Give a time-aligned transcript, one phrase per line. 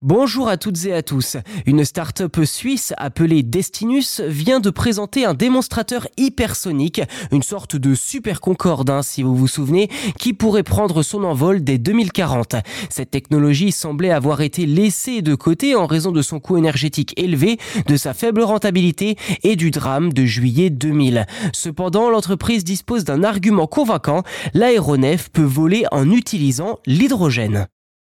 [0.00, 1.36] Bonjour à toutes et à tous.
[1.66, 8.40] Une start-up suisse appelée Destinus vient de présenter un démonstrateur hypersonique, une sorte de super
[8.40, 12.54] Concorde, hein, si vous vous souvenez, qui pourrait prendre son envol dès 2040.
[12.90, 17.58] Cette technologie semblait avoir été laissée de côté en raison de son coût énergétique élevé,
[17.88, 21.26] de sa faible rentabilité et du drame de juillet 2000.
[21.52, 24.22] Cependant, l'entreprise dispose d'un argument convaincant,
[24.54, 27.66] l'aéronef peut voler en utilisant l'hydrogène.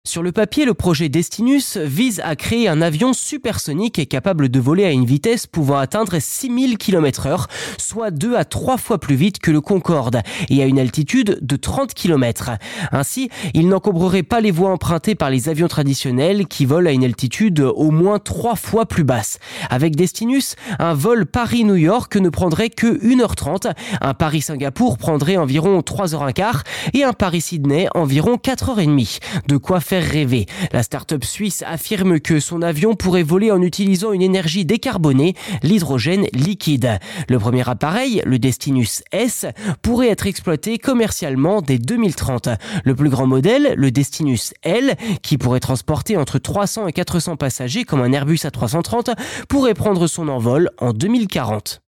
[0.07, 4.61] Sur le papier, le projet Destinus vise à créer un avion supersonique et capable de
[4.61, 9.17] voler à une vitesse pouvant atteindre 6000 km heure, soit deux à trois fois plus
[9.17, 12.53] vite que le Concorde, et à une altitude de 30 km.
[12.93, 17.05] Ainsi, il n'encombrerait pas les voies empruntées par les avions traditionnels qui volent à une
[17.05, 19.41] altitude au moins trois fois plus basse.
[19.71, 26.63] Avec Destinus, un vol Paris-New York ne prendrait que 1h30, un Paris-Singapour prendrait environ 3h15
[26.95, 29.19] et un Paris-Sydney environ 4h30.
[29.49, 29.57] De
[30.01, 30.47] rêver.
[30.73, 36.27] La start-up suisse affirme que son avion pourrait voler en utilisant une énergie décarbonée, l'hydrogène
[36.33, 36.99] liquide.
[37.29, 39.47] Le premier appareil, le Destinus S,
[39.83, 42.49] pourrait être exploité commercialement dès 2030.
[42.85, 47.85] Le plus grand modèle, le Destinus L, qui pourrait transporter entre 300 et 400 passagers
[47.85, 49.15] comme un Airbus A330,
[49.49, 51.81] pourrait prendre son envol en 2040.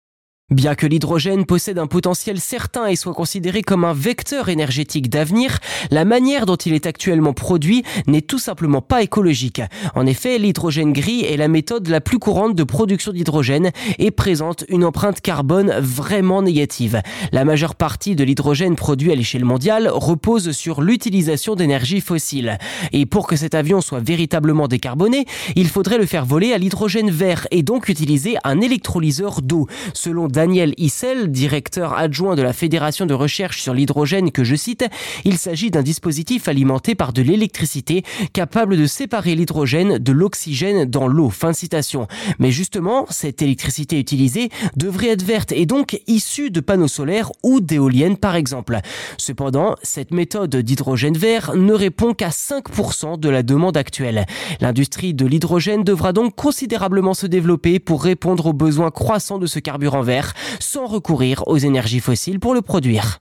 [0.49, 5.59] Bien que l'hydrogène possède un potentiel certain et soit considéré comme un vecteur énergétique d'avenir,
[5.91, 9.61] la manière dont il est actuellement produit n'est tout simplement pas écologique.
[9.93, 14.63] En effet, l'hydrogène gris est la méthode la plus courante de production d'hydrogène et présente
[14.69, 17.01] une empreinte carbone vraiment négative.
[17.33, 22.57] La majeure partie de l'hydrogène produit à l'échelle mondiale repose sur l'utilisation d'énergie fossile.
[22.93, 25.25] Et pour que cet avion soit véritablement décarboné,
[25.57, 29.67] il faudrait le faire voler à l'hydrogène vert et donc utiliser un électrolyseur d'eau.
[29.93, 34.85] Selon Daniel Issel, directeur adjoint de la Fédération de recherche sur l'hydrogène que je cite,
[35.25, 41.07] il s'agit d'un dispositif alimenté par de l'électricité capable de séparer l'hydrogène de l'oxygène dans
[41.07, 41.31] l'eau.
[41.31, 42.07] Fin de citation.
[42.37, 47.59] Mais justement, cette électricité utilisée devrait être verte et donc issue de panneaux solaires ou
[47.59, 48.77] d'éoliennes par exemple.
[49.17, 54.27] Cependant, cette méthode d'hydrogène vert ne répond qu'à 5% de la demande actuelle.
[54.61, 59.57] L'industrie de l'hydrogène devra donc considérablement se développer pour répondre aux besoins croissants de ce
[59.57, 60.26] carburant vert
[60.59, 63.19] sans recourir aux énergies fossiles pour le produire.